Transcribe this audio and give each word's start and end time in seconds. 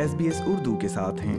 S 0.00 0.14
B 0.14 0.24
S 0.24 0.42
Urdu 0.46 0.76
کے 0.76 0.88
ساتھ 0.88 1.22
ہیں۔ 1.22 1.38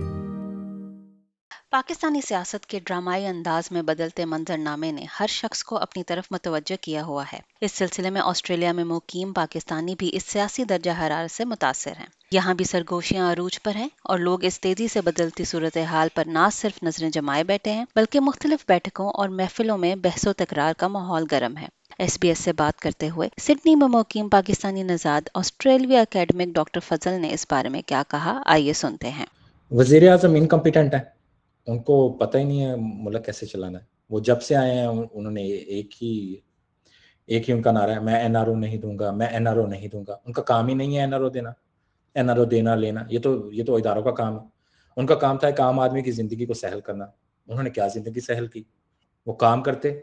پاکستانی 1.71 2.21
سیاست 2.21 2.65
کے 2.65 2.79
ڈرامائی 2.79 3.25
انداز 3.25 3.63
میں 3.71 3.81
بدلتے 3.81 4.25
منظر 4.25 4.57
نامے 4.57 4.91
نے 4.91 5.05
ہر 5.19 5.27
شخص 5.27 5.63
کو 5.63 5.77
اپنی 5.77 6.03
طرف 6.03 6.27
متوجہ 6.31 6.83
کیا 6.83 7.03
ہوا 7.03 7.23
ہے۔ 7.33 7.39
اس 7.61 7.71
سلسلے 7.71 8.09
میں 8.09 8.21
آسٹریلیا 8.21 8.71
میں 8.71 8.83
مقیم 8.83 9.33
پاکستانی 9.33 9.95
بھی 9.97 10.09
اس 10.13 10.23
سیاسی 10.23 10.63
درجہ 10.63 10.91
حرارت 11.01 11.31
سے 11.31 11.45
متاثر 11.45 11.93
ہیں۔ 11.99 12.05
یہاں 12.31 12.53
بھی 12.53 12.65
سرگوشیاں 12.65 13.33
عروج 13.33 13.63
پر 13.63 13.75
ہیں 13.75 13.89
اور 14.03 14.19
لوگ 14.19 14.43
اس 14.43 14.61
تیزی 14.61 14.87
سے 14.87 15.01
بدلتی 15.01 15.45
صورتحال 15.45 16.07
پر 16.15 16.23
نہ 16.25 16.49
صرف 16.53 16.83
نظریں 16.83 17.09
جمائے 17.09 17.43
بیٹھے 17.43 17.71
ہیں، 17.71 17.85
بلکہ 17.95 18.19
مختلف 18.19 18.65
بیٹھکوں 18.67 19.09
اور 19.09 19.29
محفلوں 19.29 19.77
میں 19.77 19.95
بحث 19.95 20.27
و 20.27 20.33
تکرار 20.33 20.73
کا 20.73 20.87
ماحول 20.87 21.25
گرم 21.31 21.57
ہے۔ 21.57 21.67
ایس 22.01 22.17
بی 22.21 22.27
ایس 22.27 22.39
سے 22.39 22.53
بات 22.53 22.79
کرتے 22.79 23.09
ہوئے 23.09 23.29
سڈنی 23.41 23.75
میں 23.75 23.87
مقیم 23.87 24.29
پاکستانی 24.29 24.83
نژاد 24.83 25.29
آسٹریلوی 25.33 25.97
اکیڈمک 25.97 26.55
ڈاکٹر 26.55 26.79
فضل 26.79 27.21
نے 27.21 27.33
اس 27.33 27.45
بارے 27.51 27.69
میں 27.69 27.81
کیا 27.85 28.03
کہا؟ 28.07 28.41
آئیے 28.45 28.73
سنتے 28.73 29.09
ہیں۔ 29.09 29.25
وزیر 29.71 30.11
اعظم 30.11 30.33
انکمپیٹنٹ 30.35 30.93
ہے 30.93 30.99
ان 31.67 31.79
کو 31.79 32.09
پتہ 32.09 32.37
ہی 32.37 32.43
نہیں 32.43 32.65
ہے 32.65 32.75
ملک 32.77 33.25
کیسے 33.25 33.45
چلانا 33.45 33.79
ہے۔ 33.79 33.83
وہ 34.09 34.19
جب 34.19 34.41
سے 34.41 34.55
آئے 34.55 34.73
ہیں 34.73 34.87
انہوں 34.87 35.31
نے 35.31 35.43
ایک 35.43 36.03
ہی 36.03 36.35
ایک 37.27 37.49
ہی 37.49 37.53
ان 37.53 37.61
کا 37.61 37.71
نعرہ 37.71 37.91
ہے، 37.91 37.99
میں 37.99 38.15
این 38.15 38.35
آر 38.35 38.47
او 38.47 38.55
نہیں 38.55 38.77
دوں 38.77 38.99
گا، 38.99 39.11
میں 39.11 39.27
این 39.27 39.47
آر 39.47 39.57
او 39.57 39.67
نہیں 39.67 39.87
دوں 39.87 40.03
گا۔ 40.07 40.17
ان 40.25 40.33
کا 40.33 40.41
کام 40.41 40.67
ہی 40.67 40.73
نہیں 40.73 40.95
ہے 40.95 41.01
این 41.01 41.13
آر 41.13 41.21
او 41.21 41.29
دینا۔ 41.29 41.49
این 42.15 42.29
آر 42.29 42.37
او 42.37 42.45
دینا، 42.45 42.75
لینا۔ 42.75 43.01
یہ 43.09 43.19
تو 43.19 43.51
یہ 43.51 43.63
تو 43.63 43.75
اداروں 43.75 44.03
کا 44.03 44.11
کام 44.11 44.39
ہے۔ 44.39 44.45
ان 44.97 45.05
کا 45.05 45.15
کام 45.15 45.37
تھا 45.37 45.47
ایک 45.47 45.61
عام 45.61 45.79
آدمی 45.79 46.01
کی 46.01 46.11
زندگی 46.11 46.45
کو 46.45 46.53
سہل 46.53 46.81
کرنا۔ 46.81 47.05
انہوں 47.47 47.63
نے 47.63 47.69
کیا 47.69 47.87
زندگی 47.87 48.19
سہل 48.19 48.47
کی؟ 48.47 48.63
وہ 49.25 49.33
کام 49.33 49.63
کرتے۔ 49.63 49.99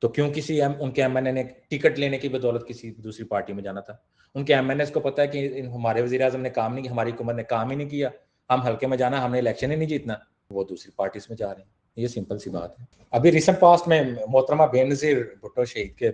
تو 0.00 0.08
کیوں 0.08 0.30
کسی 0.30 0.62
ان 0.62 0.90
کے 0.90 1.02
ایم 1.02 1.16
این 1.16 1.26
اے 1.26 1.32
نے 1.32 1.42
ٹکٹ 1.42 1.98
لینے 1.98 2.18
کی 2.18 2.28
بدولت 2.28 2.68
کسی 2.68 2.90
دوسری 2.90 3.24
پارٹی 3.24 3.52
میں 3.52 3.62
جانا 3.62 3.80
تھا؟ 3.80 3.96
ان 4.34 4.44
کے 4.44 4.54
ایم 4.54 4.70
این 4.70 4.80
ایس 4.80 4.90
کو 4.90 5.00
پتا 5.00 5.22
ہے 5.22 5.26
کہ 5.26 5.60
ہمارے 5.60 6.02
وزیر 6.02 6.20
اعظم 6.20 6.40
نے 6.40 6.50
کام 6.50 6.74
نہیں 6.74 6.82
کیا، 6.82 6.92
ہماری 6.92 7.10
حکومت 7.10 7.34
نے 7.34 7.42
کام 7.42 7.70
ہی 7.70 7.76
نہیں 7.76 7.88
کیا۔ 7.88 8.08
ہم 8.50 8.66
ہلکے 8.66 8.86
میں 8.86 8.96
جانا، 8.96 9.24
ہم 9.24 9.32
نے 9.32 9.38
الیکشن 9.38 9.70
ہی 9.70 9.76
نہیں 9.76 9.88
جیتنا۔ 9.88 10.14
وہ 10.50 10.64
دوسری 10.64 10.92
پارٹیز 10.96 11.26
میں 11.28 11.36
جا 11.36 11.54
رہے 11.54 11.62
ہیں۔ 11.62 11.68
یہ 11.96 12.06
سمپل 12.06 12.38
سی 12.38 12.50
بات 12.50 12.80
ہے۔ 12.80 12.84
ابھی 13.10 13.32
ریسنٹ 13.32 13.60
پاسٹ 13.60 13.88
میں 13.88 14.02
محترمہ 14.28 14.62
بے 14.72 14.84
نظیر 14.84 15.18
بھٹو 15.40 15.64
شہید 15.64 15.94
کے 15.94 16.10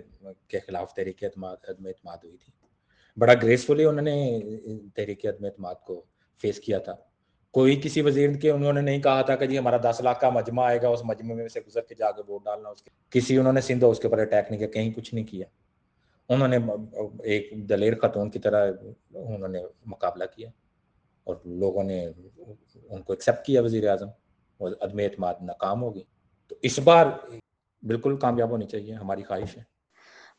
کے 0.47 0.59
خلاف 0.59 0.93
تحریک 0.93 1.23
اعتماد 1.23 1.55
عدم 1.67 1.85
اعتماد 1.85 2.17
ہوئی 2.23 2.37
تھی۔ 2.37 2.53
بڑا 3.19 3.33
گریسفلی 3.33 3.85
انہوں 3.85 4.01
نے 4.01 4.39
تحریک 4.95 5.25
عدم 5.25 5.45
اعتماد 5.45 5.75
کو 5.75 6.05
فیس 6.41 6.59
کیا 6.59 6.77
تھا۔ 6.77 6.95
کوئی 7.51 7.79
کسی 7.83 8.01
وزیر 8.01 8.33
کے 8.33 8.51
انہوں 8.51 8.73
نے 8.73 8.81
نہیں 8.81 8.99
کہا 9.01 9.21
تھا 9.21 9.35
کہ 9.35 9.45
جی 9.45 9.57
ہمارا 9.57 9.77
دس 9.83 10.01
لاکھ 10.01 10.19
کا 10.19 10.29
مجمع 10.29 10.65
آئے 10.65 10.81
گا، 10.81 10.87
اس 10.87 11.03
مجمع 11.03 11.35
میں 11.35 11.47
سے 11.47 11.59
گزر 11.67 11.81
کے 11.81 11.95
جا 11.95 12.11
کے 12.11 12.21
ووٹ 12.27 12.43
ڈالنا، 12.45 12.69
اس 12.69 12.81
کے 12.81 12.89
کسی 13.09 13.37
انہوں 13.37 13.53
نے 13.53 13.61
سندھ 13.61 13.83
اس 13.83 13.99
کے 13.99 14.07
اوپر 14.07 14.19
اٹیک 14.19 14.45
نہیں 14.49 14.59
کیا، 14.59 14.67
کہیں 14.67 14.91
کچھ 14.93 15.13
نہیں 15.13 15.25
کیا۔ 15.25 15.45
انہوں 16.29 16.47
نے 16.47 16.57
ایک 17.23 17.51
دلیر 17.69 17.95
خاتون 17.95 18.29
کی 18.29 18.39
طرح 18.39 18.71
انہوں 19.13 19.47
نے 19.47 19.61
مقابلہ 19.85 20.23
کیا 20.35 20.49
اور 21.23 21.35
لوگوں 21.45 21.83
نے 21.83 22.05
ان 22.05 23.01
کو 23.01 23.13
ایکسیپٹ 23.13 23.45
کیا 23.45 23.61
وزیر 23.61 23.89
اعظم 23.89 24.07
اور 24.59 24.71
عدم 24.81 24.97
اعتماد 24.97 25.33
ناکام 25.41 25.83
ہوگی 25.83 26.03
تو 26.47 26.55
اس 26.61 26.79
بار 26.79 27.05
بالکل 27.83 28.17
کامیاب 28.17 28.49
ہونی 28.49 28.65
چاہیے، 28.65 28.93
ہماری 28.93 29.23
خواہش 29.23 29.57
ہے۔ 29.57 29.63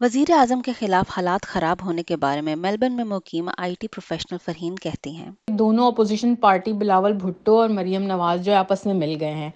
وزیر 0.01 0.31
اعظم 0.33 0.61
کے 0.61 0.73
خلاف 0.73 1.11
حالات 1.17 1.47
خراب 1.47 1.77
ہونے 1.85 2.03
کے 2.03 2.17
بارے 2.17 2.41
میں 2.41 2.57
میلبرن 2.57 2.93
میں 2.93 3.05
مقیم 3.05 3.49
آئی 3.59 3.75
ٹی 3.81 3.89
پروفیشنل 3.89 4.39
فرحین 4.45 4.75
کہتی 4.75 5.11
ہیں۔ 5.11 5.31
دونوں 5.49 5.87
اپوزیشن 5.87 6.35
پارٹی 6.35 6.73
بلاول 6.73 7.13
بھٹو 7.13 7.61
اور 7.61 7.69
مریم 7.69 8.03
نواز 8.03 8.45
جو 8.45 8.55
آپس 8.55 8.87
میں 8.87 8.95
مل 8.95 9.17
گئے 9.21 9.35
ہیں۔ 9.35 9.51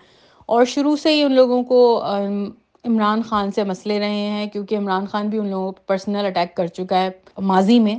اور 0.46 0.64
شروع 0.64 0.96
سے 0.96 1.14
ہی 1.14 1.22
ان 1.22 1.32
لوگوں 1.32 1.62
کو 1.62 2.02
عمران 2.84 3.22
خان 3.22 3.50
سے 3.50 3.64
مسئلے 3.64 3.98
رہے 3.98 4.30
ہیں 4.30 4.46
کیونکہ 4.46 4.76
عمران 4.76 5.06
خان 5.06 5.28
بھی 5.28 5.38
ان 5.38 5.50
لوگوں 5.50 5.72
کو 5.72 5.82
پرسنل 5.86 6.26
اٹیک 6.26 6.56
کر 6.56 6.66
چکا 6.66 7.00
ہے 7.00 7.10
ماضی 7.38 7.78
میں۔ 7.80 7.96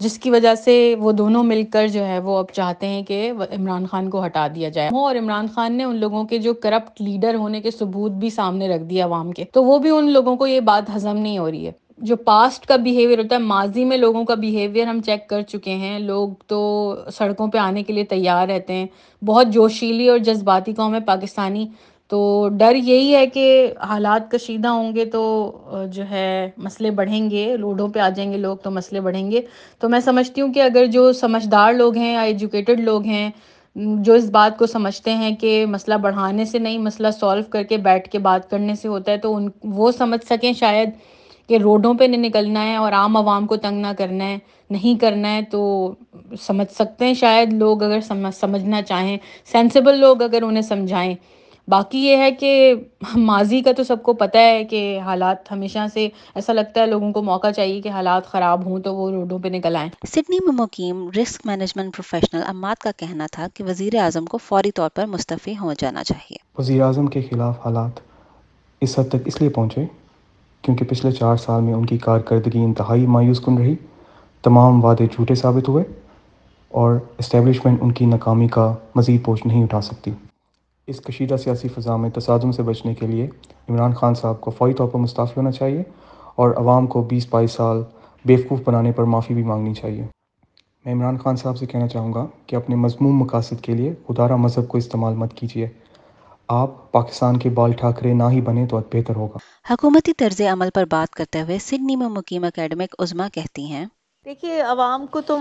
جس 0.00 0.18
کی 0.18 0.30
وجہ 0.30 0.54
سے 0.54 0.94
وہ 0.98 1.12
دونوں 1.12 1.44
مل 1.44 1.62
کر 1.72 1.88
جو 1.88 2.06
ہے 2.06 2.18
وہ 2.18 2.38
اب 2.38 2.44
چاہتے 2.52 2.86
ہیں 2.88 3.02
کہ 3.02 3.32
عمران 3.58 3.86
خان 3.86 4.10
کو 4.10 4.24
ہٹا 4.26 4.46
دیا 4.54 4.68
جائے۔ 4.68 4.88
اور 4.88 5.16
عمران 5.16 5.46
خان 5.54 5.72
نے 5.72 5.84
ان 5.84 5.96
لوگوں 5.96 6.24
کے 6.24 6.38
جو 6.38 6.54
کرپٹ 6.54 7.02
لیڈر 7.02 7.34
ہونے 7.34 7.60
کے 7.60 7.70
ثبوت 7.70 8.12
بھی 8.12 8.30
سامنے 8.30 8.68
رکھ 8.68 8.82
دیا 8.82 9.04
عوام 9.04 9.32
کے۔ 9.32 9.44
تو 9.52 9.64
وہ 9.64 9.78
بھی 9.78 9.90
ان 9.90 10.10
لوگوں 10.10 10.36
کو 10.36 10.46
یہ 10.46 10.60
بات 10.60 10.96
ہضم 10.96 11.16
نہیں 11.16 11.38
ہو 11.38 11.50
رہی 11.50 11.66
ہے۔ 11.66 11.72
جو 11.98 12.16
پاسٹ 12.16 12.66
کا 12.66 12.76
بیہیویئر 12.76 13.18
ہوتا 13.18 13.36
ہے، 13.36 13.40
ماضی 13.40 13.84
میں 13.84 13.96
لوگوں 13.96 14.24
کا 14.24 14.34
بیہیویئر 14.34 14.86
ہم 14.86 15.00
چیک 15.00 15.28
کر 15.28 15.42
چکے 15.42 15.74
ہیں۔ 15.74 15.98
لوگ 15.98 16.28
تو 16.46 16.94
سڑکوں 17.12 17.48
پہ 17.48 17.58
آنے 17.58 17.82
کے 17.82 17.92
لیے 17.92 18.04
تیار 18.04 18.48
رہتے 18.48 18.72
ہیں۔ 18.72 18.86
بہت 19.24 19.46
جوشیلی 19.46 20.08
اور 20.08 20.18
جذباتی 20.18 20.72
قوم 20.72 20.94
ہے 20.94 21.00
پاکستانی۔ 21.00 21.66
تو 22.10 22.48
ڈر 22.58 22.74
یہی 22.74 23.14
ہے 23.14 23.26
کہ 23.26 23.72
حالات 23.88 24.30
کشیدہ 24.30 24.68
ہوں 24.68 24.94
گے 24.96 25.04
تو 25.04 25.22
جو 25.92 26.02
ہے 26.10 26.50
مسئلے 26.56 26.90
بڑھیں 26.90 27.30
گے 27.30 27.54
روڈوں 27.54 27.88
پہ 27.88 27.98
آ 27.98 28.08
جائیں 28.08 28.32
گے 28.32 28.36
لوگ 28.36 28.56
تو 28.56 28.70
مسئلے 28.70 29.00
بڑھیں 29.00 29.30
گے۔ 29.30 29.40
تو 29.78 29.88
میں 29.88 30.00
سمجھتی 30.00 30.40
ہوں 30.40 30.52
کہ 30.52 30.62
اگر 30.62 30.86
جو 30.86 31.12
سمجھدار 31.12 31.72
لوگ 31.72 31.96
ہیں 31.96 32.12
یا 32.12 32.20
ایجوکیٹڈ 32.20 32.80
لوگ 32.80 33.04
ہیں 33.04 33.30
جو 33.76 34.12
اس 34.12 34.30
بات 34.30 34.58
کو 34.58 34.66
سمجھتے 34.66 35.14
ہیں 35.14 35.34
کہ 35.36 35.66
مسئلہ 35.66 35.94
بڑھانے 35.94 36.44
سے 36.44 36.58
نہیں، 36.58 36.78
مسئلہ 36.78 37.08
سولو 37.20 37.42
کر 37.50 37.62
کے 37.62 37.76
بیٹھ 37.76 38.08
کے 38.08 38.18
بات 38.18 38.50
کرنے 38.50 38.74
سے 38.74 38.88
ہوتا 38.88 39.12
ہے، 39.12 39.16
تو 39.16 39.34
ان، 39.36 39.48
وہ 39.62 39.90
سمجھ 39.92 40.24
سکیں 40.26 40.52
شاید 40.52 40.90
کہ 41.48 41.56
روڈوں 41.56 41.94
پہ 41.94 42.04
نہیں 42.04 42.20
نکلنا 42.20 42.64
ہے 42.66 42.76
اور 42.76 42.92
عام 42.92 43.16
عوام 43.16 43.46
کو 43.46 43.56
تنگ 43.56 43.80
نہ 43.80 43.92
کرنا 43.98 44.24
ہے، 44.24 44.38
نہیں 44.70 45.00
کرنا 45.00 45.34
ہے۔ 45.34 45.42
تو 45.42 45.92
سمجھ 46.40 46.72
سکتے 46.72 47.06
ہیں 47.06 47.14
شاید 47.14 47.52
لوگ 47.52 47.82
اگر 47.82 48.00
سمجھنا 48.32 48.82
چاہیں 48.82 49.16
سینسیبل 49.52 49.98
لوگ 49.98 50.22
اگر 50.22 50.42
انہیں 50.42 50.62
سمجھائیں۔ 50.62 51.14
باقی 51.68 51.98
یہ 51.98 52.16
ہے 52.16 52.30
کہ 52.32 52.74
ماضی 53.16 53.60
کا 53.62 53.72
تو 53.72 53.84
سب 53.84 54.02
کو 54.02 54.12
پتہ 54.12 54.38
ہے 54.38 54.64
کہ 54.64 55.00
حالات 55.04 55.52
ہمیشہ 55.52 55.78
سے 55.94 56.08
ایسا 56.34 56.52
لگتا 56.52 56.80
ہے 56.80 56.86
لوگوں 56.86 57.12
کو 57.12 57.22
موقع 57.22 57.50
چاہیے 57.50 57.80
کہ 57.80 57.88
حالات 57.88 58.26
خراب 58.26 58.66
ہوں 58.66 58.78
تو 58.78 58.94
وہ 58.94 59.10
روڈوں 59.10 59.38
پہ 59.38 59.48
نکل 59.48 59.76
آئیں۔ 59.76 59.90
سڈنی 60.06 60.38
میں 60.46 60.54
مقیم 60.54 61.08
رسک 61.08 61.40
مینجمنٹ 61.44 61.96
پروفیشنل 61.96 62.40
اماد 62.46 62.74
کا 62.74 62.90
کہنا 62.96 63.26
تھا 63.32 63.46
کہ 63.54 63.64
وزیر 63.64 63.94
اعظم 63.94 64.24
کو 64.24 64.38
فوری 64.38 64.70
طور 64.70 64.90
پر 64.94 65.06
مستعفی 65.06 65.54
ہو 65.60 65.72
جانا 65.72 66.04
چاہیے۔ 66.04 66.36
وزیر 66.58 66.82
اعظم 66.82 67.06
کے 67.06 67.22
خلاف 67.22 67.66
حالات 67.66 68.00
اس 68.80 68.98
حد 68.98 69.08
تک 69.08 69.16
اس 69.24 69.40
لیے 69.40 69.50
پہنچے 69.50 69.84
کیونکہ 70.62 70.84
پچھلے 70.84 71.12
چار 71.12 71.36
سال 71.36 71.62
میں 71.62 71.74
ان 71.74 71.86
کی 71.86 71.98
کارکردگی 71.98 72.58
انتہائی 72.58 73.06
مایوس 73.06 73.40
کن 73.40 73.58
رہی 73.58 73.74
تمام 74.42 74.84
وعدے 74.84 75.06
جھوٹے 75.06 75.34
ثابت 75.34 75.68
ہوئے 75.68 75.84
اور 76.68 76.98
اسٹیبلشمنٹ 77.18 77.78
ان 77.82 77.92
کی 77.92 78.06
ناکامی 78.06 78.48
کا 78.48 78.74
مزید 78.94 79.24
پوچھ 79.24 79.46
نہیں 79.46 79.62
اٹھا 79.62 79.80
سکتی۔ 79.80 80.10
اس 80.90 81.00
کشیدہ 81.00 81.36
سیاسی 81.36 81.68
فضا 81.68 81.96
میں 81.96 82.10
تصادم 82.10 82.52
سے 82.52 82.62
بچنے 82.62 82.94
کے 82.94 83.06
لیے 83.06 83.28
عمران 83.68 83.94
خان 83.94 84.14
صاحب 84.14 84.40
کو 84.40 84.50
فوری 84.50 84.74
طور 84.74 84.88
پر 84.88 84.98
مستعفی 84.98 85.32
ہونا 85.36 85.50
چاہیے 85.50 85.82
اور 86.36 86.50
عوام 86.56 86.86
کو 86.86 87.02
بیس 87.02 87.26
بائیس 87.30 87.52
سال 87.52 87.82
بیوقوف 88.24 88.60
بنانے 88.64 88.92
پر 88.92 89.04
معافی 89.04 89.34
بھی 89.34 89.42
مانگنی 89.42 89.74
چاہیے۔ 89.74 90.02
میں 90.84 90.92
عمران 90.92 91.18
خان 91.18 91.36
صاحب 91.36 91.58
سے 91.58 91.66
کہنا 91.66 91.88
چاہوں 91.88 92.14
گا 92.14 92.26
کہ 92.46 92.56
اپنے 92.56 92.76
مضمون 92.76 93.12
مقاصد 93.12 93.60
کے 93.62 93.74
لیے 93.74 93.94
خدارہ 94.08 94.36
مذہب 94.36 94.68
کو 94.68 94.78
استعمال 94.78 95.14
مت 95.14 95.34
کیجیے۔ 95.34 95.68
آپ 96.48 96.92
پاکستان 96.92 97.36
کے 97.36 97.50
بال 97.50 97.72
ٹھاکرے 97.72 98.12
نہ 98.12 98.24
ہی 98.30 98.40
بنے 98.40 98.66
تو 98.66 98.80
بہتر 98.92 99.16
ہوگا۔ 99.16 99.38
حکومتی 99.70 100.12
طرز 100.12 100.40
عمل 100.40 100.68
پر 100.74 100.84
بات 100.90 101.14
کرتے 101.14 101.42
ہوئے 101.42 101.58
سڈنی 101.58 101.96
میں 101.96 102.08
مقیم 102.08 102.44
اکیڈمک 102.44 102.94
عظما 102.98 103.28
کہتی 103.32 103.66
ہیں۔ 103.66 103.86
دیکھیے، 104.30 104.60
عوام 104.62 105.06
کو 105.10 105.20
تو 105.26 105.36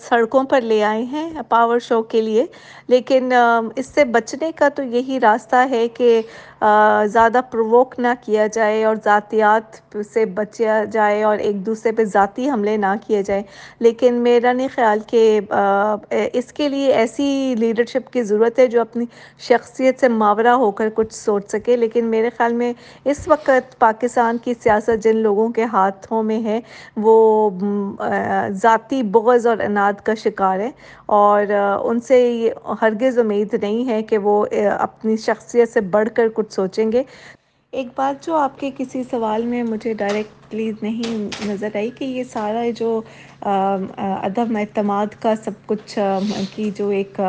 سڑکوں 0.00 0.42
پر 0.48 0.60
لے 0.60 0.82
آئے 0.84 1.02
ہیں 1.12 1.42
پاور 1.48 1.78
شو 1.78 2.02
کے 2.02 2.20
لیے، 2.20 2.44
لیکن 2.88 3.32
اس 3.76 3.86
سے 3.86 4.04
بچنے 4.16 4.50
کا 4.56 4.68
تو 4.76 4.82
یہی 4.82 5.20
راستہ 5.20 5.64
ہے 5.70 5.86
کہ 5.94 6.20
زیادہ 7.12 7.40
پرووک 7.50 7.94
نہ 7.98 8.08
کیا 8.24 8.46
جائے 8.46 8.84
اور 8.84 8.96
ذاتیات 9.04 9.78
سے 10.12 10.24
بچا 10.34 10.82
جائے 10.92 11.22
اور 11.24 11.38
ایک 11.38 11.64
دوسرے 11.66 11.92
پہ 11.92 12.04
ذاتی 12.04 12.48
حملے 12.50 12.76
نہ 12.76 12.94
کیے 13.06 13.22
جائیں۔ 13.22 13.42
لیکن 13.80 14.14
میرا 14.22 14.52
نہیں 14.52 14.68
خیال 14.74 14.98
کہ 15.06 15.40
اس 16.32 16.52
کے 16.52 16.68
لیے 16.68 16.92
ایسی 16.92 17.54
لیڈرشپ 17.58 18.12
کی 18.12 18.22
ضرورت 18.22 18.58
ہے 18.58 18.66
جو 18.66 18.80
اپنی 18.80 19.04
شخصیت 19.48 20.00
سے 20.00 20.08
ماورہ 20.08 20.54
ہو 20.62 20.70
کر 20.80 20.88
کچھ 20.94 21.14
سوچ 21.14 21.50
سکے۔ 21.52 21.76
لیکن 21.76 22.06
میرے 22.06 22.30
خیال 22.38 22.52
میں 22.54 22.72
اس 23.04 23.26
وقت 23.28 23.78
پاکستان 23.78 24.38
کی 24.44 24.54
سیاست 24.62 25.02
جن 25.04 25.16
لوگوں 25.16 25.48
کے 25.52 25.64
ہاتھوں 25.72 26.22
میں 26.22 26.42
ہے، 26.44 26.60
وہ 26.96 27.50
ذاتی 28.62 29.02
بغض 29.12 29.46
اور 29.46 29.58
اناد 29.64 30.00
کا 30.04 30.14
شکار 30.14 30.58
ہے۔ 30.60 30.70
اور 31.06 31.46
ان 31.84 32.00
سے 32.00 32.18
ہرگز 32.82 33.18
امید 33.18 33.54
نہیں 33.62 33.88
ہے 33.88 34.02
کہ 34.02 34.18
وہ 34.18 34.44
اپنی 34.78 35.16
شخصیت 35.16 35.72
سے 35.72 35.80
بڑھ 35.94 36.08
کر 36.14 36.28
کچھ 36.34 36.49
سوچیں 36.52 36.90
گے۔ 36.92 37.02
ایک 37.72 37.88
بات 37.94 38.14
جو 38.20 38.34
آپ 38.36 38.58
کے 38.58 38.70
کسی 38.76 39.02
سوال 39.04 39.44
میں 39.46 39.62
مجھے 39.64 39.92
ڈائریکٹلی 39.94 40.38
نہیں 40.82 41.16
نظر 41.42 41.74
آئی 41.74 41.90
کہ 41.92 42.04
یہ 42.06 42.24
سارا 42.26 42.62
جو 42.76 43.00
عدم 43.42 44.56
اعتماد 44.58 45.14
کا 45.18 45.34
سب 45.36 45.66
کچھ 45.66 45.98
کی 46.50 46.70
جو 46.72 46.88
ایک 46.90 47.20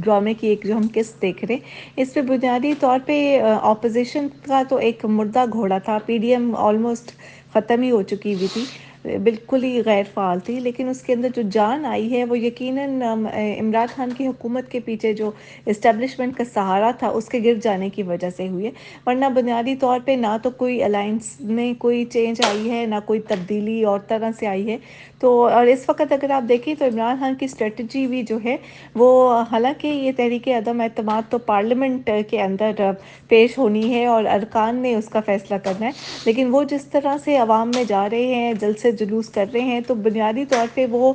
ڈرامے 0.00 0.34
کی 0.34 0.48
ایک 0.48 0.60
جو 0.60 0.76
ہم 0.76 0.86
قسط 0.90 1.20
دیکھ 1.22 1.44
رہے 1.44 1.56
اس 1.96 2.14
پہ 2.14 2.22
بنیادی 2.24 2.74
طور 2.76 2.98
پہ 3.00 3.18
اپوزیشن 3.62 4.26
کا 4.42 4.62
تو 4.64 4.76
ایک 4.78 5.04
مردہ 5.10 5.44
گھوڑا 5.52 5.78
تھا 5.80 5.98
پی 6.06 6.18
ڈی 6.18 6.30
ایم 6.30 6.54
آلموسٹ 6.58 7.12
ختم 7.54 7.82
ہی 7.82 7.90
ہو 7.90 8.02
چکی 8.04 8.34
ہوئی 8.34 8.48
تھی۔ 8.48 8.64
بالکل 9.04 9.62
ہی 9.64 9.80
غیر 9.84 10.02
فعال 10.14 10.38
تھی 10.44 10.58
لیکن 10.60 10.88
اس 10.88 11.00
کے 11.02 11.12
اندر 11.12 11.28
جو 11.34 11.42
جان 11.52 11.84
آئی 11.86 12.12
ہے، 12.12 12.24
وہ 12.24 12.38
یقیناً 12.38 13.00
عمران 13.02 13.86
خان 13.94 14.12
کی 14.14 14.26
حکومت 14.26 14.70
کے 14.70 14.80
پیچھے 14.84 15.12
جو 15.12 15.30
اسٹیبلشمنٹ 15.66 16.36
کا 16.36 16.44
سہارا 16.54 16.90
تھا، 16.98 17.08
اس 17.08 17.28
کے 17.28 17.38
گر 17.44 17.54
جانے 17.62 17.88
کی 17.90 18.02
وجہ 18.02 18.30
سے 18.36 18.48
ہوئی 18.48 18.66
ہے۔ 18.66 18.70
ورنہ 19.06 19.26
بنیادی 19.34 19.74
طور 19.80 20.00
پہ 20.04 20.16
نہ 20.18 20.36
تو 20.42 20.50
کوئی 20.58 20.82
الائنس 20.84 21.30
میں 21.40 21.72
کوئی 21.78 22.04
چینج 22.06 22.40
آئی 22.42 22.70
ہے، 22.70 22.84
نہ 22.86 22.94
کوئی 23.06 23.20
تبدیلی 23.28 23.82
اور 23.84 23.98
طرح 24.08 24.30
سے 24.40 24.46
آئی 24.46 24.70
ہے۔ 24.70 24.76
تو، 25.20 25.30
اور 25.46 25.66
اس 25.66 25.84
وقت 25.88 26.12
اگر 26.12 26.30
آپ 26.30 26.48
دیکھیں 26.48 26.74
تو 26.74 26.84
عمران 26.84 27.16
خان 27.20 27.34
کی 27.34 27.44
اسٹریٹجی 27.44 28.06
بھی 28.06 28.22
جو 28.22 28.38
ہے، 28.44 28.56
وہ 28.94 29.10
حالانکہ 29.50 29.86
یہ 29.86 30.12
تحریک 30.16 30.48
عدم 30.56 30.80
اعتماد 30.80 31.30
تو 31.30 31.38
پارلیمنٹ 31.46 32.10
کے 32.30 32.40
اندر 32.42 32.90
پیش 33.28 33.58
ہونی 33.58 33.92
ہے 33.94 34.04
اور 34.06 34.24
ارکان 34.32 34.76
نے 34.82 34.94
اس 34.94 35.08
کا 35.08 35.20
فیصلہ 35.26 35.56
کرنا 35.64 35.86
ہے، 35.86 35.90
لیکن 36.26 36.48
وہ 36.50 36.62
جس 36.70 36.86
طرح 36.92 37.16
سے 37.24 37.36
عوام 37.38 37.70
میں 37.74 37.84
جا 37.84 38.08
رہے 38.10 38.34
ہیں 38.34 38.52
جلد 38.60 38.78
سے 38.90 39.04
جلوس 39.04 39.28
کر 39.30 39.46
رہے 39.52 39.60
ہیں، 39.60 39.80
تو 39.80 39.94
بنیادی 39.96 40.44
طور 40.44 40.66
پہ 40.74 40.86
وہ 40.90 41.12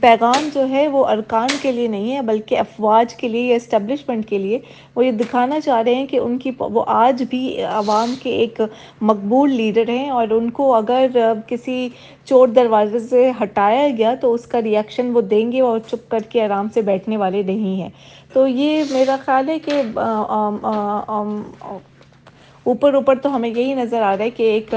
پیغام 0.00 0.48
جو 0.54 0.68
ہے 0.68 0.86
وہ 0.88 1.04
ارکان 1.08 1.56
کے 1.58 1.72
لیے 1.72 1.88
نہیں 1.88 2.14
ہے، 2.14 2.22
بلکہ 2.22 2.58
افواج 2.58 3.14
کے 3.16 3.28
لیے 3.28 3.42
یا 3.42 3.56
اسٹیبلشمنٹ 3.56 4.28
کے 4.28 4.38
لیے 4.38 4.58
وہ 4.96 5.06
یہ 5.06 5.12
دکھانا 5.14 5.60
چاہ 5.60 5.82
رہے 5.82 5.94
ہیں 5.94 6.06
کہ 6.06 6.18
ان 6.18 6.38
کی، 6.38 6.50
وہ 6.58 6.84
آج 6.88 7.22
بھی 7.30 7.62
عوام 7.64 8.14
کے 8.22 8.30
ایک 8.36 8.60
مقبول 9.02 9.52
لیڈر 9.52 9.88
ہیں 9.88 10.08
اور 10.10 10.28
ان 10.30 10.50
کو 10.50 10.74
اگر 10.74 11.16
کسی 11.48 11.88
چور 12.28 12.48
دروازے 12.48 12.98
سے 13.00 13.30
ہٹایا 13.42 13.88
گیا 13.98 14.14
تو 14.20 14.32
اس 14.34 14.46
کا 14.46 14.62
ریئیکشن 14.62 15.10
وہ 15.14 15.20
دیں 15.30 15.50
گے 15.52 15.60
اور 15.60 15.78
چپ 15.88 16.10
کر 16.10 16.22
کے 16.30 16.42
آرام 16.44 16.68
سے 16.74 16.82
بیٹھنے 16.82 17.16
والے 17.16 17.42
نہیں 17.42 17.80
ہیں۔ 17.80 17.90
تو 18.32 18.46
یہ 18.46 18.82
میرا 18.90 19.16
خیال 19.24 19.48
ہے 19.48 19.58
کہ 19.58 19.82
اوپر 22.66 22.94
اوپر 22.94 23.14
تو 23.22 23.34
ہمیں 23.34 23.48
یہی 23.48 23.74
نظر 23.74 24.02
آ 24.02 24.16
رہا 24.16 24.24
ہے 24.24 24.30
کہ 24.30 24.42
ایک 24.42 24.74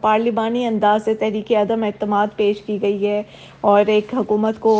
پارلیمانی 0.00 0.64
انداز 0.66 1.04
سے 1.04 1.14
تحریک 1.14 1.52
عدم 1.60 1.82
اعتماد 1.84 2.36
پیش 2.36 2.60
کی 2.62 2.80
گئی 2.82 3.06
ہے 3.06 3.22
اور 3.60 3.86
ایک 3.94 4.14
حکومت 4.14 4.58
کو 4.60 4.72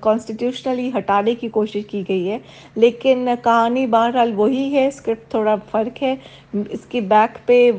کانسٹیٹیوشنلی 0.00 0.90
ہٹانے 0.96 1.34
کی 1.34 1.48
کوشش 1.48 1.86
کی 1.90 2.02
گئی 2.08 2.28
ہے۔ 2.30 2.38
لیکن 2.76 3.28
کہانی 3.44 3.86
بہرحال 3.86 4.32
وہی 4.36 4.72
ہے 4.74 4.86
اسکرپٹ 4.86 5.30
تھوڑا 5.30 5.54
فرق 5.70 6.02
ہے۔ 6.02 6.14
اس 6.70 6.84
کی 6.88 7.00
بیک 7.08 7.46
پہ 7.46 7.70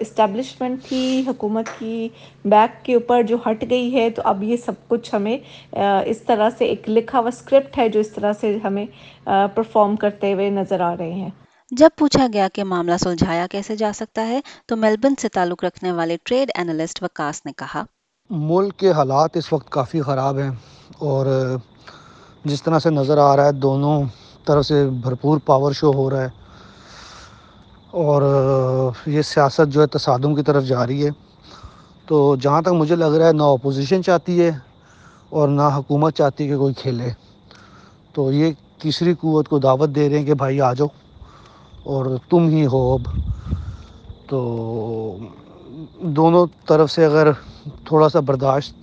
اسٹیبلشمنٹ 0.00 0.84
تھی، 0.84 1.22
حکومت 1.26 1.68
کی 1.78 2.08
بیک 2.44 2.84
کے 2.84 2.94
اوپر 2.94 3.22
جو 3.28 3.36
ہٹ 3.46 3.64
گئی 3.70 3.92
ہے، 3.94 4.08
تو 4.10 4.22
اب 4.24 4.42
یہ 4.42 4.56
سب 4.56 4.88
کچھ 4.88 5.14
ہمیں 5.14 5.36
اس 6.06 6.22
طرح 6.26 6.50
سے 6.58 6.64
ایک 6.64 6.88
لکھا 6.90 7.18
ہوا 7.18 7.28
اسکرپٹ 7.28 7.78
ہے 7.78 7.88
جو 7.88 8.00
اس 8.00 8.12
طرح 8.12 8.32
سے 8.40 8.56
ہمیں 8.64 8.84
پرفارم 9.54 9.96
کرتے 9.96 10.32
ہوئے 10.32 10.50
نظر 10.50 10.80
آ 10.80 10.94
رہے 10.98 11.12
ہیں۔ 11.12 11.30
جب 11.70 11.88
پوچھا 11.98 12.26
گیا 12.32 12.48
کہ 12.52 12.64
معاملہ 12.64 12.96
سلجھایا 13.00 13.46
کیسے 13.50 13.76
جا 13.76 13.90
سکتا 13.94 14.26
ہے، 14.26 14.40
تو 14.66 14.76
میلبن 14.76 15.14
سے 15.16 15.28
تعلق 15.28 15.64
رکھنے 15.64 15.92
والے 15.92 16.16
ٹریڈ 16.24 16.50
اینالسٹ 16.54 17.02
وکاس 17.02 17.46
نے 17.46 17.52
کہا، 17.56 17.82
ملک 18.30 18.76
کے 18.76 18.92
حالات 18.92 19.36
اس 19.36 19.52
وقت 19.52 19.70
کافی 19.70 20.00
خراب 20.00 20.38
ہیں 20.38 20.50
اور 20.98 21.26
جس 22.44 22.62
طرح 22.62 22.78
سے 22.78 22.90
نظر 22.90 23.18
آ 23.18 23.36
رہا 23.36 23.46
ہے، 23.46 23.52
دونوں 23.52 24.02
طرف 24.44 24.66
سے 24.66 24.88
بھرپور 25.02 25.38
پاور 25.38 25.72
شو 25.72 25.92
ہو 25.94 26.10
رہا 26.10 26.22
ہے۔ 26.22 26.28
اور 27.90 28.22
یہ 29.06 29.22
سیاست 29.22 29.68
جو 29.68 29.80
ہے 29.82 29.86
تصادم 29.86 30.34
کی 30.34 30.42
طرف 30.42 30.64
جا 30.64 30.86
رہی 30.86 31.04
ہے۔ 31.04 31.10
تو 32.06 32.36
جہاں 32.36 32.62
تک 32.62 32.68
مجھے 32.68 32.96
لگ 32.96 33.14
رہا 33.18 33.26
ہے، 33.26 33.32
نہ 33.32 33.42
اپوزیشن 33.42 34.02
چاہتی 34.02 34.42
ہے 34.42 34.50
اور 35.28 35.48
نہ 35.48 35.68
حکومت 35.76 36.16
چاہتی 36.16 36.44
ہے 36.44 36.48
کہ 36.48 36.56
کوئی 36.56 36.74
کھیلے۔ 36.74 37.10
تو 38.12 38.32
یہ 38.32 38.52
تیسری 38.82 39.14
قوت 39.14 39.48
کو 39.48 39.58
دعوت 39.58 39.90
دے 39.94 40.08
رہے 40.08 40.18
ہیں 40.18 40.26
کہ 40.26 40.34
بھائی 40.34 40.60
آ 40.60 40.72
جاؤ۔ 40.72 40.88
اور 41.88 42.06
تم 42.30 42.48
ہی 42.48 42.66
ہو 42.66 42.92
اب۔ 42.94 43.20
تو 44.26 44.38
دونوں 46.00 46.46
طرف 46.66 46.90
سے 46.90 47.04
اگر 47.04 47.32
تھوڑا 47.84 48.08
سا 48.08 48.20
برداشت 48.20 48.74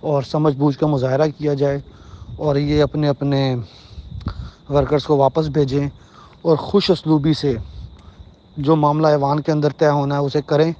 اور 0.00 0.22
سمجھ 0.22 0.56
بوجھ 0.56 0.78
کا 0.78 0.86
مظاہرہ 0.86 1.26
کیا 1.38 1.54
جائے 1.54 1.80
اور 2.36 2.56
یہ 2.56 2.82
اپنے 2.82 3.08
اپنے 3.08 3.56
ورکرز 4.70 5.04
کو 5.04 5.16
واپس 5.16 5.46
بھیجیں 5.46 5.88
اور 6.42 6.56
خوش 6.56 6.90
اسلوبی 6.90 7.34
سے 7.34 7.56
جو 8.56 8.76
معاملہ 8.76 9.06
ایوان 9.06 9.40
کے 9.40 9.52
اندر 9.52 9.68
طے 9.78 9.88
ہونا 9.88 10.14
ہے 10.14 10.20
اسے 10.20 10.42
کریں، 10.46 10.72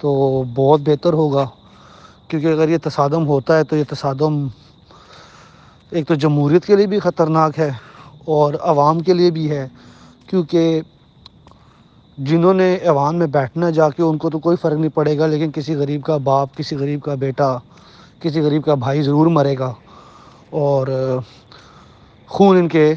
تو 0.00 0.42
بہت 0.54 0.80
بہتر 0.80 1.12
ہوگا۔ 1.12 1.46
کیونکہ 2.28 2.46
اگر 2.46 2.68
یہ 2.68 2.78
تصادم 2.82 3.26
ہوتا 3.26 3.56
ہے 3.56 3.64
تو 3.64 3.76
یہ 3.76 3.84
تصادم 3.88 4.46
ایک 5.90 6.08
تو 6.08 6.14
جمہوریت 6.14 6.64
کے 6.64 6.76
لیے 6.76 6.86
بھی 6.86 6.98
خطرناک 6.98 7.58
ہے 7.58 7.70
اور 8.24 8.54
عوام 8.60 9.00
کے 9.00 9.14
لیے 9.14 9.30
بھی 9.30 9.50
ہے۔ 9.50 9.68
کیونکہ 10.28 10.80
جنہوں 12.18 12.54
نے 12.54 12.74
ایوان 12.74 13.18
میں 13.18 13.26
بیٹھنا 13.26 13.70
جا 13.70 13.90
کے 13.90 14.02
ان 14.02 14.18
کو 14.18 14.30
تو 14.30 14.38
کوئی 14.38 14.56
فرق 14.56 14.78
نہیں 14.78 14.90
پڑے 14.90 15.18
گا، 15.18 15.26
لیکن 15.26 15.50
کسی 15.52 15.74
غریب 15.74 16.02
کا 16.02 16.16
باپ، 16.16 16.56
کسی 16.56 16.76
غریب 16.76 17.02
کا 17.02 17.14
بیٹا، 17.14 17.56
کسی 18.20 18.40
غریب 18.40 18.64
کا 18.64 18.74
بھائی 18.74 19.02
ضرور 19.02 19.26
مرے 19.26 19.58
گا۔ 19.58 19.72
اور 20.50 20.86
خون 22.28 22.56
ان 22.56 22.68
کے 22.68 22.94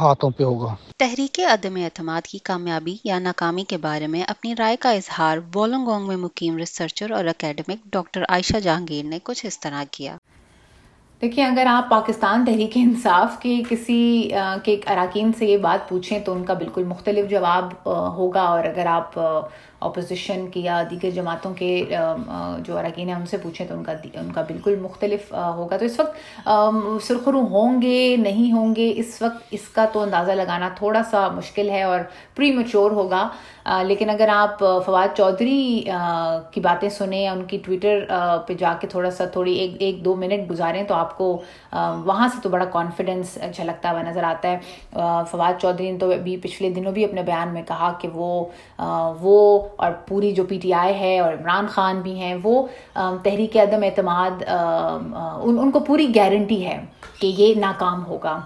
ہاتھوں 0.00 0.30
پہ 0.30 0.44
ہوگا۔ 0.44 0.74
تحریک 0.98 1.40
عدم 1.50 1.76
اعتماد 1.76 2.22
کی 2.22 2.38
کامیابی 2.38 2.96
یا 3.04 3.18
ناکامی 3.18 3.64
کے 3.64 3.76
بارے 3.76 4.06
میں 4.06 4.22
اپنی 4.22 4.54
رائے 4.58 4.76
کا 4.76 4.90
اظہار 4.90 5.38
وولنگونگ 5.54 6.06
میں 6.08 6.16
مقیم 6.16 6.56
ریسرچر 6.56 7.10
اور 7.10 7.24
اکیڈمک 7.24 7.84
ڈاکٹر 7.92 8.22
عائشہ 8.28 8.60
جہانگیر 8.60 9.04
نے 9.04 9.18
کچھ 9.22 9.46
اس 9.46 9.60
طرح 9.60 9.84
کیا۔ 9.90 10.16
دیکھیں، 11.24 11.44
اگر 11.44 11.66
آپ 11.68 11.88
پاکستان 11.90 12.44
تحریک 12.44 12.70
انصاف 12.74 13.38
کے 13.40 13.62
کسی 13.68 14.30
کے 14.64 14.76
اراکین 14.86 15.32
سے 15.38 15.46
یہ 15.46 15.56
بات 15.58 15.88
پوچھیں 15.88 16.18
تو 16.24 16.32
ان 16.32 16.44
کا 16.44 16.54
بالکل 16.54 16.84
مختلف 16.84 17.30
جواب 17.30 17.88
ہوگا۔ 18.16 18.42
اور 18.42 18.64
اگر 18.64 18.86
آپ 18.86 19.18
اپوزیشن 19.80 20.46
کی 20.50 20.60
یا 20.60 20.82
دیگر 20.90 21.10
جماعتوں 21.14 21.52
کے 21.54 21.84
جو 22.66 22.76
اراکین 22.78 23.08
ہیں 23.08 23.14
ان 23.14 23.24
سے 23.26 23.36
پوچھیں 23.36 23.66
تو 23.66 23.74
ان 23.74 23.82
کا 23.84 23.92
ان 24.14 24.30
کا 24.34 24.42
بالکل 24.42 24.76
مختلف 24.82 25.32
ہوگا۔ 25.32 25.76
تو 25.76 25.84
اس 25.84 25.98
وقت 26.00 26.48
سرخرو 27.06 27.40
ہوں 27.50 27.80
گے، 27.82 28.16
نہیں 28.18 28.52
ہوں 28.52 28.74
گے، 28.76 28.92
اس 28.96 29.20
وقت 29.22 29.42
اس 29.50 29.68
کا 29.68 29.84
تو 29.92 30.00
اندازہ 30.00 30.32
لگانا 30.32 30.68
تھوڑا 30.76 31.02
سا 31.10 31.26
مشکل 31.34 31.70
ہے 31.70 31.82
اور 31.82 32.00
پری 32.36 32.50
میچور 32.52 32.90
ہوگا 32.90 33.28
لیکن 33.86 34.10
اگر 34.10 34.28
آپ 34.32 34.58
فواد 34.86 35.16
چودھری 35.16 35.84
کی 36.52 36.60
باتیں 36.60 36.88
سنیں 36.88 37.22
یا 37.22 37.32
ان 37.32 37.44
کی 37.44 37.58
ٹویٹر 37.64 38.04
پہ 38.46 38.54
جا 38.58 38.72
کے 38.80 38.86
تھوڑا 38.86 39.10
سا، 39.10 39.24
تھوڑی 39.24 39.52
ایک 39.54 39.74
ایک 39.78 40.04
دو 40.04 40.14
منٹ 40.16 40.50
گزاریں 40.50 40.82
تو 40.84 40.94
آپ 40.94 41.13
کو 41.16 41.26
وہاں 41.72 42.28
سے 42.28 42.40
تو 42.42 42.48
بڑا 42.48 42.64
کانفیڈنس 42.72 43.38
جھلکتا 43.52 43.90
ہوا 43.90 44.02
نظر 44.02 44.24
آتا 44.24 44.50
ہے۔ 44.50 44.58
فواد 45.30 45.60
چودھری 45.60 45.90
نے 45.90 45.98
تو 45.98 46.10
ابھی 46.12 46.36
پچھلے 46.42 46.70
دنوں 46.70 46.92
بھی 46.92 47.04
اپنے 47.04 47.22
بیان 47.22 47.52
میں 47.54 47.62
کہا 47.68 47.92
کہ 48.00 48.08
وہ 48.14 48.44
وہ 49.20 49.68
اور 49.76 49.92
پوری 50.08 50.32
جو 50.32 50.44
پی 50.48 50.58
ٹی 50.62 50.72
آئی 50.74 50.94
ہے 51.00 51.18
اور 51.20 51.32
عمران 51.32 51.66
خان 51.66 52.00
بھی 52.00 52.18
ہیں، 52.20 52.34
وہ 52.42 52.66
تحریک 52.94 53.56
عدم 53.56 53.82
اعتماد 53.82 54.42
ان 54.48 55.58
ان 55.58 55.70
کو 55.70 55.80
پوری 55.86 56.14
گارنٹی 56.16 56.64
ہے 56.66 56.80
کہ 57.20 57.26
یہ 57.36 57.54
ناکام 57.60 58.04
ہوگا۔ 58.06 58.40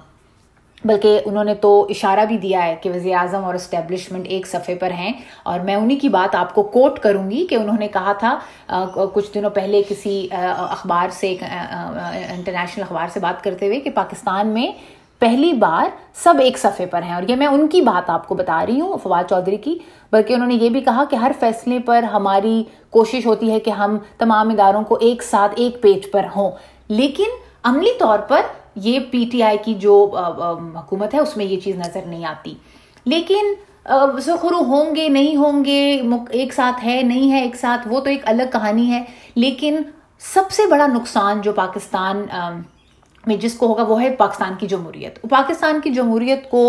بلکہ 0.84 1.20
انہوں 1.24 1.44
نے 1.44 1.54
تو 1.54 1.86
اشارہ 1.90 2.24
بھی 2.24 2.38
دیا 2.38 2.66
ہے 2.66 2.76
کہ 2.82 2.90
وزیر 2.90 3.14
اعظم 3.14 3.44
اور 3.44 3.54
اسٹیبلشمنٹ 3.54 4.26
ایک 4.28 4.46
صفحے 4.46 4.74
پر 4.74 4.90
ہیں 4.90 5.12
اور 5.42 5.60
میں 5.60 5.74
انہی 5.74 5.96
کی 5.96 6.08
بات 6.08 6.34
آپ 6.34 6.54
کو 6.54 6.62
کوٹ 6.62 6.98
کروں 6.98 7.30
گی 7.30 7.46
کہ 7.46 7.54
انہوں 7.54 7.78
نے 7.78 7.88
کہا 7.88 8.12
تھا 8.12 8.38
کچھ 9.14 9.34
دنوں 9.34 9.50
پہلے 9.50 9.82
کسی 9.88 10.28
اخبار 10.32 11.08
سے 11.12 11.36
انٹرنیشنل 12.30 12.82
اخبار 12.82 13.06
سے 13.12 13.20
بات 13.20 13.44
کرتے 13.44 13.66
ہوئے 13.66 13.80
کہ 13.80 13.90
پاکستان 13.90 14.48
میں 14.48 14.72
پہلی 15.18 15.52
بار 15.52 15.88
سب 16.14 16.34
ایک 16.40 16.58
صفحے 16.58 16.86
پر 16.86 17.02
ہیں 17.02 17.14
اور 17.14 17.22
یہ 17.28 17.36
میں 17.36 17.46
ان 17.46 17.68
کی 17.68 17.80
بات 17.80 18.10
آپ 18.10 18.28
کو 18.28 18.34
بتا 18.34 18.66
رہی 18.66 18.80
ہوں، 18.80 18.96
فواد 19.02 19.24
چودھری 19.30 19.56
کی، 19.56 19.78
بلکہ 20.12 20.34
انہوں 20.34 20.48
نے 20.48 20.54
یہ 20.54 20.68
بھی 20.68 20.80
کہا 20.80 21.04
کہ 21.10 21.16
ہر 21.16 21.32
فیصلے 21.40 21.78
پر 21.78 22.02
ہماری 22.02 22.62
کوشش 22.90 23.26
ہوتی 23.26 23.50
ہے 23.50 23.60
کہ 23.60 23.70
ہم 23.70 23.98
تمام 24.18 24.48
اداروں 24.48 24.82
کو 24.84 24.98
ایک 25.00 25.22
ساتھ 25.22 25.52
ایک 25.56 25.82
پیج 25.82 26.10
پر 26.12 26.26
ہوں۔ 26.36 26.50
لیکن 26.88 27.36
عملی 27.64 27.90
طور 27.98 28.18
پر 28.18 28.40
یہ 28.82 28.98
پی 29.10 29.24
ٹی 29.32 29.42
آئی 29.42 29.58
کی 29.64 29.74
جو 29.74 30.10
حکومت 30.78 31.14
ہے، 31.14 31.18
اس 31.18 31.36
میں 31.36 31.44
یہ 31.44 31.60
چیز 31.60 31.76
نظر 31.76 32.00
نہیں 32.06 32.24
آتی۔ 32.24 32.54
لیکن 33.04 33.54
سخرو 34.22 34.58
ہوں 34.58 34.96
گے، 34.96 35.08
نہیں 35.08 35.36
ہوں 35.36 35.64
گے 35.64 36.02
ایک 36.30 36.52
ساتھ 36.52 36.84
ہے، 36.84 37.02
نہیں 37.02 37.32
ہے 37.32 37.40
ایک 37.42 37.56
ساتھ، 37.56 37.88
وہ 37.88 38.00
تو 38.00 38.10
ایک 38.10 38.22
الگ 38.24 38.42
کہانی 38.52 38.90
ہے۔ 38.90 39.04
لیکن 39.34 39.76
سب 40.18 40.50
سے 40.50 40.62
بڑا 40.70 40.86
نقصان 40.86 41.40
جو 41.40 41.52
پاکستان 41.52 42.26
میں 43.28 43.36
جس 43.36 43.54
کو 43.54 43.66
ہوگا 43.66 43.82
وہ 43.82 44.00
ہے 44.02 44.10
پاکستان 44.16 44.54
کی 44.60 44.66
جمہوریت۔ 44.66 45.18
پاکستان 45.30 45.80
کی 45.80 45.90
جمہوریت 45.90 46.48
کو 46.50 46.62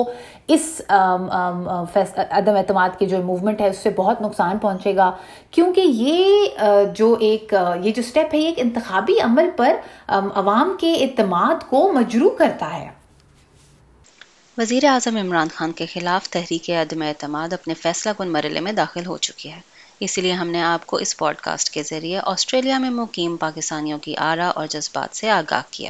اس 0.47 0.81
عدم 0.89 2.55
اعتماد 2.55 2.97
کی 2.99 3.05
جو 3.05 3.17
موومنٹ 3.23 3.61
ہے، 3.61 3.67
اس 3.67 3.77
سے 3.77 3.89
بہت 3.89 4.21
نقصان 4.21 4.57
پہنچے 4.57 4.95
گا۔ 4.95 5.11
کیونکہ 5.51 5.81
یہ 5.81 6.63
جو 6.95 7.15
ایک 7.19 7.53
یہ 7.83 7.91
جو 7.91 8.01
سٹیپ 8.01 8.33
ہے، 8.33 8.39
یہ 8.39 8.47
ایک 8.47 8.59
انتخابی 8.59 9.19
عمل 9.21 9.49
پر 9.57 9.75
عوام 10.07 10.75
کے 10.79 10.93
اعتماد 10.95 11.69
کو 11.69 11.91
مجروع 11.93 12.29
کرتا 12.29 12.73
ہے۔ 12.73 12.87
وزیر 14.57 14.85
اعظم 14.85 15.17
عمران 15.17 15.47
خان 15.55 15.71
کے 15.71 15.85
خلاف 15.85 16.29
تحریک 16.29 16.69
عدم 16.69 17.01
اعتماد 17.01 17.53
اپنے 17.53 17.73
فیصلہ 17.73 18.11
کن 18.17 18.31
مرحلے 18.31 18.59
میں 18.59 18.71
داخل 18.71 19.05
ہو 19.05 19.17
چکی 19.17 19.51
ہے۔ 19.51 19.59
اسی 19.99 20.21
لیے 20.21 20.33
ہم 20.33 20.47
نے 20.47 20.61
آپ 20.61 20.85
کو 20.85 20.97
اس 20.97 21.17
پوڈ 21.17 21.35
کاسٹ 21.35 21.69
کے 21.69 21.83
ذریعے 21.83 22.19
آسٹریلیا 22.23 22.77
میں 22.77 22.89
مقیم 22.89 23.37
پاکستانیوں 23.37 23.99
کی 23.99 24.15
آرا 24.17 24.47
اور 24.49 24.67
جذبات 24.67 25.15
سے 25.17 25.29
آگاہ 25.29 25.61
کیا۔ 25.71 25.89